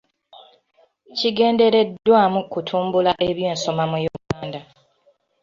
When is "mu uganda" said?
3.91-4.59